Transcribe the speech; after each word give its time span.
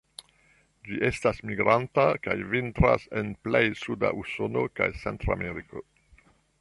Ĝi 0.87 0.95
estas 1.09 1.41
migranta, 1.49 2.05
kaj 2.23 2.37
vintras 2.55 3.05
en 3.21 3.29
plej 3.49 3.63
suda 3.83 4.11
Usono 4.23 4.65
kaj 4.81 4.89
Centrameriko. 5.05 5.89